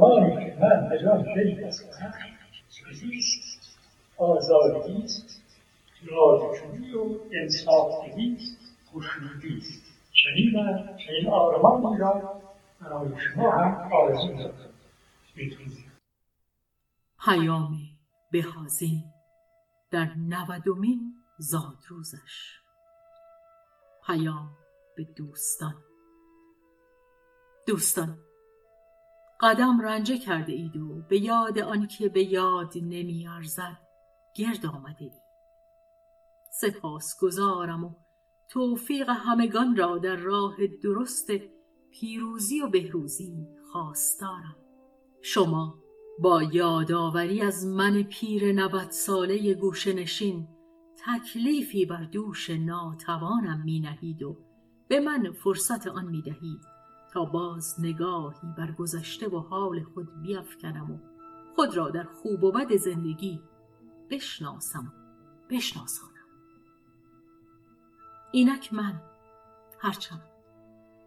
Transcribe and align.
زمانی 0.00 0.44
که 0.44 0.56
من 0.60 0.92
از 0.92 1.04
آن 1.04 1.22
دل 1.22 1.66
بزنم 1.66 2.14
زیست 2.92 3.78
آزادی 4.16 5.02
است 5.04 5.42
رازجویی 6.06 6.94
و 6.94 7.18
انصافدهی 7.32 8.38
خوشنودی. 8.86 9.58
است 9.58 9.82
چنین 10.12 10.52
چنین 10.96 11.28
آرمانی 11.30 11.98
را 11.98 12.42
برای 12.80 13.10
شما 13.20 13.50
هم 13.50 13.92
آرزو 13.92 14.36
دارم. 14.36 14.74
پیام 17.24 17.78
بهازین 18.32 19.04
در 19.90 20.14
نودمین 20.16 21.14
زادروزش. 21.38 22.60
پیام 24.06 24.50
به 24.96 25.04
دوستان. 25.16 25.74
دوستان 27.66 28.18
قدم 29.40 29.80
رنجه 29.80 30.18
کرده 30.18 30.52
اید 30.52 30.76
و 30.76 31.02
به 31.08 31.18
یاد 31.18 31.58
آنکه 31.58 32.08
به 32.08 32.24
یاد 32.24 32.72
نمی 32.76 33.28
ارزد 33.28 33.78
گرد 34.34 34.66
آمده 34.66 35.02
اید. 35.02 35.22
سپاس 36.50 37.20
گذارم 37.20 37.84
و 37.84 37.94
توفیق 38.48 39.08
همگان 39.08 39.76
را 39.76 39.98
در 39.98 40.16
راه 40.16 40.56
درست 40.82 41.30
پیروزی 41.90 42.60
و 42.60 42.68
بهروزی 42.68 43.46
خواستارم. 43.72 44.56
شما 45.22 45.74
با 46.18 46.42
یادآوری 46.42 47.42
از 47.42 47.66
من 47.66 48.02
پیر 48.02 48.52
نوت 48.52 48.90
ساله 48.90 49.54
گوشنشین 49.54 50.48
تکلیفی 51.06 51.86
بر 51.86 52.04
دوش 52.04 52.50
ناتوانم 52.50 53.62
می 53.64 53.80
نهید 53.80 54.22
و 54.22 54.36
به 54.88 55.00
من 55.00 55.32
فرصت 55.32 55.86
آن 55.86 56.06
می 56.06 56.22
دهید. 56.22 56.79
تا 57.12 57.24
باز 57.24 57.80
نگاهی 57.80 58.48
بر 58.58 58.72
گذشته 58.72 59.28
و 59.28 59.38
حال 59.38 59.82
خود 59.82 60.22
بیافکنم 60.22 60.90
و 60.90 60.98
خود 61.56 61.76
را 61.76 61.90
در 61.90 62.04
خوب 62.04 62.44
و 62.44 62.52
بد 62.52 62.76
زندگی 62.76 63.40
بشناسم 64.10 64.92
بشناسانم. 65.50 66.10
اینک 68.32 68.72
من 68.74 69.02
هرچند 69.78 70.22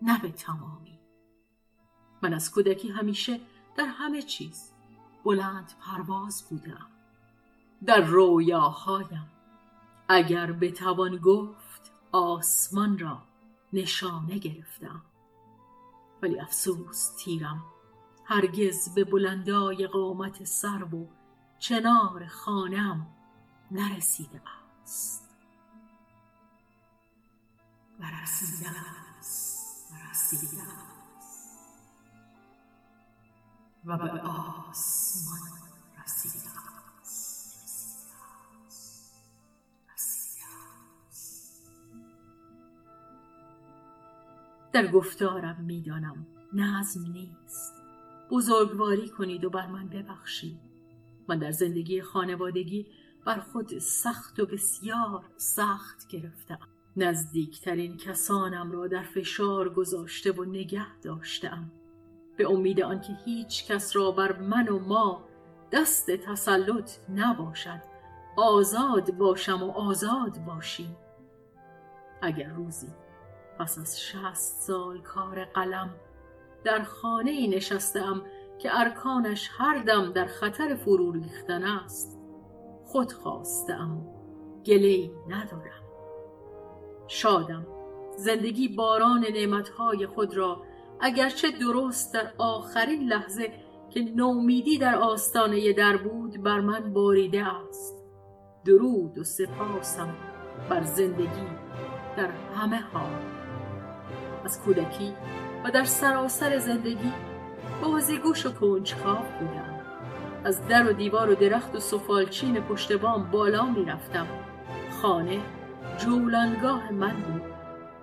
نه 0.01 0.21
به 0.21 0.31
تمامی. 0.31 0.99
من 2.21 2.33
از 2.33 2.51
کودکی 2.51 2.89
همیشه 2.89 3.39
در 3.75 3.85
همه 3.85 4.21
چیز 4.21 4.71
بلند 5.25 5.73
پرواز 5.81 6.45
بودم. 6.49 6.87
در 7.85 8.01
رویاهایم 8.01 9.31
اگر 10.07 10.51
بتوان 10.51 11.17
گفت 11.17 11.91
آسمان 12.11 12.99
را 12.99 13.21
نشانه 13.73 14.37
گرفتم. 14.37 15.01
ولی 16.23 16.39
افسوس 16.39 17.15
تیرم. 17.17 17.63
هرگز 18.25 18.93
به 18.95 19.03
بلندای 19.03 19.87
قامت 19.87 20.43
سر 20.43 20.83
و 20.83 21.07
چنار 21.59 22.27
خانم 22.27 23.07
نرسیده 23.71 24.41
است. 24.83 25.29
و 27.99 28.03
و 33.85 33.97
به 33.97 34.21
آسمان 34.21 35.39
رسیده 36.03 36.62
در 44.73 44.87
گفتارم 44.87 45.63
می‌دانم 45.65 46.27
نظم 46.53 47.11
نیست. 47.11 47.73
بزرگواری 48.31 49.09
کنید 49.09 49.45
و 49.45 49.49
بر 49.49 49.67
من 49.67 49.87
ببخشید. 49.87 50.59
من 51.27 51.39
در 51.39 51.51
زندگی 51.51 52.01
خانوادگی 52.01 52.87
بر 53.25 53.39
خود 53.39 53.79
سخت 53.79 54.39
و 54.39 54.45
بسیار 54.45 55.23
سخت 55.37 56.07
گرفتم 56.07 56.59
نزدیکترین 56.97 57.97
کسانم 57.97 58.71
را 58.71 58.87
در 58.87 59.03
فشار 59.03 59.69
گذاشته 59.69 60.31
و 60.31 60.43
نگه 60.43 60.99
داشتم 61.01 61.71
به 62.37 62.51
امید 62.51 62.81
آنکه 62.81 63.13
هیچ 63.25 63.67
کس 63.67 63.95
را 63.95 64.11
بر 64.11 64.39
من 64.39 64.67
و 64.69 64.79
ما 64.79 65.23
دست 65.71 66.11
تسلط 66.11 66.91
نباشد 67.09 67.81
آزاد 68.37 69.17
باشم 69.17 69.63
و 69.63 69.71
آزاد 69.71 70.45
باشیم. 70.45 70.97
اگر 72.21 72.49
روزی 72.49 72.87
پس 73.59 73.77
از 73.79 74.01
شست 74.01 74.61
سال 74.61 75.01
کار 75.01 75.45
قلم 75.45 75.89
در 76.63 76.83
خانه 76.83 77.31
ای 77.31 77.47
نشستم 77.47 78.21
که 78.59 78.79
ارکانش 78.79 79.49
هر 79.57 79.83
دم 79.83 80.11
در 80.11 80.25
خطر 80.25 80.75
فرو 80.75 81.11
ریختن 81.11 81.63
است 81.63 82.19
خود 82.85 83.11
خواستم 83.11 84.01
گله 84.65 85.11
ندارم. 85.29 85.83
شادم 87.07 87.67
زندگی 88.17 88.67
باران 88.67 89.25
نعمتهای 89.33 90.07
خود 90.07 90.37
را 90.37 90.61
اگرچه 90.99 91.51
درست 91.51 92.13
در 92.13 92.33
آخرین 92.37 93.09
لحظه 93.09 93.53
که 93.89 94.01
نومیدی 94.15 94.77
در 94.77 94.95
آستانه 94.95 95.73
در 95.73 95.97
بود 95.97 96.43
بر 96.43 96.59
من 96.59 96.93
باریده 96.93 97.45
است. 97.47 98.03
درود 98.65 99.17
و 99.17 99.23
سپاسم 99.23 100.15
بر 100.69 100.83
زندگی 100.83 101.47
در 102.17 102.31
همه 102.31 102.79
حال. 102.79 103.42
از 104.45 104.61
کودکی 104.61 105.13
و 105.63 105.71
در 105.71 105.83
سراسر 105.83 106.57
زندگی 106.57 107.13
بازیگوش 107.81 108.45
و 108.45 108.51
کنجکاو 108.51 109.25
بودم. 109.39 109.79
از 110.43 110.67
در 110.67 110.89
و 110.89 110.93
دیوار 110.93 111.29
و 111.29 111.35
درخت 111.35 111.75
و 111.75 111.79
سفالچین 111.79 112.61
پشت 112.61 112.93
بام 112.93 113.31
بالا 113.31 113.65
می‌رفتم. 113.65 114.27
خانه 115.01 115.39
جولانگاه 115.97 116.91
من 116.91 117.13
بود. 117.13 117.41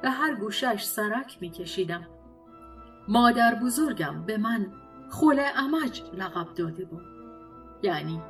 به 0.02 0.10
هر 0.10 0.34
گوشش 0.34 0.82
سرک 0.82 1.38
میکشیدم. 1.40 2.06
مادر 3.08 3.54
بزرگم 3.54 4.22
به 4.26 4.36
من 4.36 4.72
خول 5.10 5.42
امج 5.56 6.02
لقب 6.12 6.54
داده 6.54 6.84
بود. 6.84 7.04
یعنی 7.82 8.20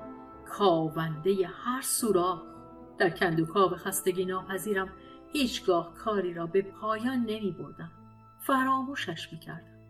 کاونده 0.48 1.46
هر 1.46 1.80
سوراخ. 1.82 2.42
در 2.98 3.10
کندوکاو 3.10 3.70
خستگی 3.70 4.24
ناپذیرم 4.24 4.88
هیچگاه 5.32 5.94
کاری 5.94 6.34
را 6.34 6.46
به 6.46 6.62
پایان 6.62 7.18
نمی 7.18 7.56
بردم 7.58 7.90
فراموشش 8.40 9.32
می‌کردم. 9.32 9.80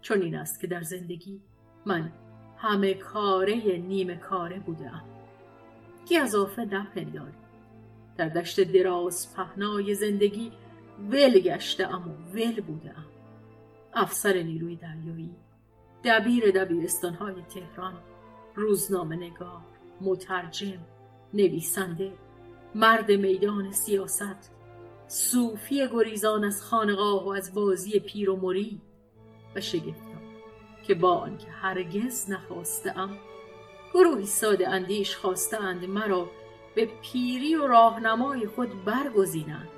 چون 0.00 0.22
این 0.22 0.34
است 0.34 0.60
که 0.60 0.66
در 0.66 0.82
زندگی 0.82 1.40
من 1.86 2.12
همه 2.58 2.94
کاره 2.94 3.76
نیمه 3.76 4.16
کاره 4.16 4.58
بودم 4.58 5.02
گذافه 6.10 6.64
نپنداری. 6.64 7.32
در 8.16 8.28
دشت 8.28 8.60
دراز 8.60 9.34
پهنای 9.34 9.94
زندگی 9.94 10.52
ول 11.10 11.40
گشتم 11.40 12.02
و 12.08 12.36
ول 12.36 12.60
بودم 12.60 13.04
افسر 13.94 14.42
نیروی 14.42 14.76
دریایی 14.76 15.36
دبیر 16.04 16.50
دبیرستانهای 16.50 17.34
تهران 17.54 17.94
روزنامه 18.54 19.16
نگار 19.16 19.60
مترجم 20.00 20.78
نویسنده 21.34 22.12
مرد 22.74 23.10
میدان 23.10 23.72
سیاست 23.72 24.55
صوفی 25.08 25.88
گریزان 25.88 26.44
از 26.44 26.62
خانقاه 26.62 27.24
و 27.24 27.28
از 27.28 27.54
بازی 27.54 28.00
پیر 28.00 28.30
و 28.30 28.36
مرید 28.36 28.82
و 29.54 29.60
شگفتم 29.60 30.20
که 30.86 30.94
با 30.94 31.14
آنکه 31.14 31.50
هرگز 31.50 32.30
نخواستم 32.30 33.10
گروهی 33.94 34.26
ساده 34.26 34.68
اندیش 34.68 35.16
خواستند 35.16 35.84
مرا 35.84 36.30
به 36.74 36.88
پیری 37.02 37.54
و 37.54 37.66
راهنمای 37.66 38.46
خود 38.46 38.84
برگزینند. 38.84 39.68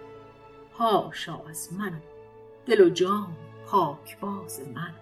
هاشا 0.78 1.40
از 1.48 1.72
من 1.72 2.02
دل 2.66 2.80
و 2.80 2.90
جان 2.90 3.36
پاکباز 3.66 4.60
من. 4.74 4.94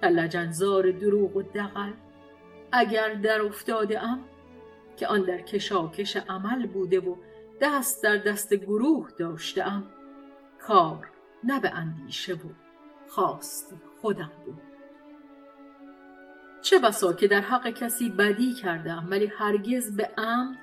در 0.00 0.08
لجنزار 0.08 0.90
دروغ 0.90 1.36
و 1.36 1.42
دقل 1.42 1.92
اگر 2.72 3.14
در 3.14 3.42
افتاده 3.42 4.02
ام 4.02 4.24
که 4.96 5.06
آن 5.06 5.22
در 5.22 5.40
کشاکش 5.40 6.16
عمل 6.16 6.66
بوده 6.66 7.00
و 7.00 7.14
دست 7.62 8.02
در 8.02 8.16
دست 8.16 8.54
گروه 8.54 9.10
داشتم. 9.18 9.84
کار 10.58 11.08
نه 11.44 11.60
به 11.60 11.70
اندیشه 11.70 12.34
بود 12.34 12.56
خواست 13.08 13.74
خودم 14.00 14.30
بود. 14.44 14.62
چه 16.62 16.78
بسا 16.78 17.12
که 17.12 17.28
در 17.28 17.40
حق 17.40 17.70
کسی 17.70 18.08
بدی 18.08 18.54
کردم 18.54 19.06
ولی 19.10 19.26
هرگز 19.26 19.96
به 19.96 20.10
عمد 20.18 20.58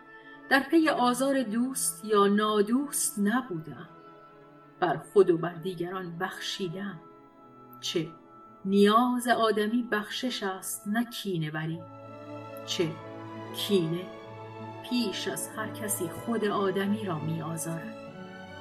در 0.50 0.60
پی 0.60 0.90
آزار 0.90 1.44
دوست 1.44 2.06
یا 2.06 2.28
نادوست 2.28 3.20
نبودم. 3.20 3.90
بر 4.80 4.98
خود 4.98 5.30
و 5.30 5.38
بر 5.38 5.54
دیگران 5.54 6.18
بخشیدم. 6.18 7.00
چه 7.82 8.08
نیاز 8.66 9.28
آدمی 9.28 9.88
بخشش 9.92 10.44
است 10.44 10.88
نه 10.88 11.06
کینه 11.06 11.52
بری 11.52 11.82
چه 12.66 12.92
کینه 13.56 14.19
پیش 14.90 15.28
از 15.28 15.50
هر 15.56 15.68
کسی 15.68 16.10
خود 16.10 16.46
آدمی 16.46 17.06
را 17.06 17.20
می 17.20 17.42
آزارد. 17.42 17.96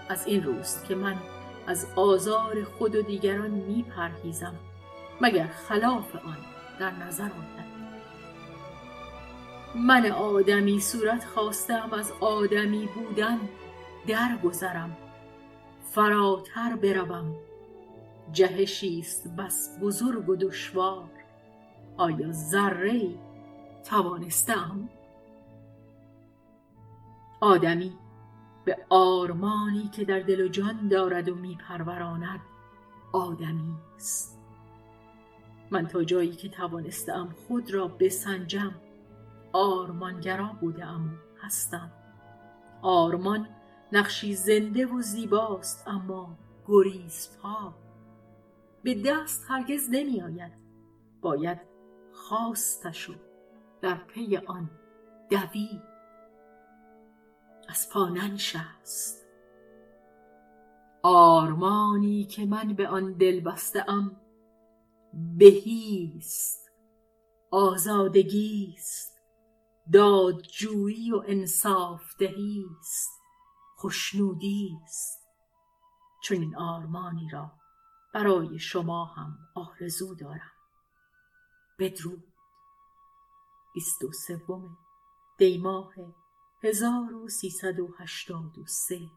از 0.09 0.27
این 0.27 0.45
روست 0.45 0.85
که 0.85 0.95
من 0.95 1.17
از 1.67 1.87
آزار 1.97 2.65
خود 2.65 2.95
و 2.95 3.03
دیگران 3.03 3.51
می 3.51 3.83
پرهیزم 3.83 4.55
مگر 5.21 5.47
خلاف 5.47 6.17
آن 6.17 6.37
در 6.81 6.91
نظر 6.91 7.25
آید 7.25 7.69
من 9.75 10.07
آدمی 10.07 10.81
صورت 10.81 11.25
خواستم 11.25 11.89
از 11.93 12.13
آدمی 12.21 12.89
بودن 12.95 13.39
درگذرم. 14.07 14.97
فراتر 15.85 16.77
بروم. 16.77 17.37
جهشی 18.33 18.99
است 18.99 19.29
بس 19.29 19.79
بزرگ 19.83 20.29
و 20.29 20.37
دشوار. 20.37 21.11
آیا 21.97 22.33
ذره 22.33 23.03
توانستم؟ 23.85 24.89
آدمی 27.41 27.93
به 28.65 28.79
آرمانی 28.89 29.89
که 29.89 30.05
در 30.05 30.21
دل 30.21 30.41
و 30.41 30.49
جان 30.49 30.89
دارد 30.89 31.29
و 31.29 31.35
میپروراند 31.35 32.41
آدمی 33.13 33.75
است. 33.97 34.39
من 35.71 35.87
تا 35.87 36.05
جایی 36.05 36.33
که 36.33 36.49
توانستم 36.49 37.35
خود 37.49 37.75
را 37.75 37.89
بسنجم 37.89 38.75
آرمانگرا 39.53 40.47
بودم 40.61 41.05
و 41.05 41.09
هستم. 41.47 41.91
آرمان 42.83 43.49
نقشی 43.93 44.35
زنده 44.35 44.87
و 44.87 45.03
زیباست 45.03 45.89
اما 45.89 46.39
گریز 46.67 47.29
پا 47.43 47.75
به 48.83 49.03
دست 49.07 49.45
هرگز 49.49 49.89
نمی 49.91 50.23
آید 50.23 50.53
باید 51.21 51.61
خواستشو 52.13 53.15
در 53.81 53.95
پی 53.95 54.37
آن 54.37 54.71
دوید. 55.31 55.98
از 57.69 57.91
پا 57.93 58.09
ننشست 58.09 59.27
آرمانی 61.03 62.25
که 62.25 62.47
من 62.47 62.75
به 62.75 62.89
آن 62.89 63.13
دل 63.13 63.41
بسته 63.41 63.91
ام 63.91 64.21
بهیست 65.39 66.71
آزادگیست 67.51 69.19
دادجویی 69.93 71.13
و 71.13 71.23
انصاف 71.27 72.17
دهیست 72.19 73.11
خوشنودیست 73.77 75.29
چون 76.23 76.37
این 76.37 76.57
آرمانی 76.57 77.29
را 77.33 77.53
برای 78.15 78.59
شما 78.59 79.05
هم 79.05 79.39
آرزو 79.55 80.15
دارم. 80.15 80.53
بدرود. 81.79 82.33
بیست 83.75 84.05
و 84.05 84.13
سوم 84.13 84.79
دیماه 85.39 85.95
1383 86.63 89.11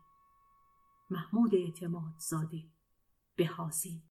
محمود 1.10 1.56
اعتمادزاده 1.56 2.64
بهازی. 3.36 4.11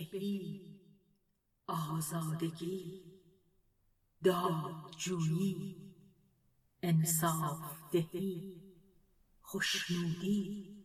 بهی 0.00 0.60
آزادگی 1.66 3.02
دادجویی 4.24 5.76
انصاف 6.82 7.90
دهی 7.92 8.62
خوشنودی. 9.42 10.75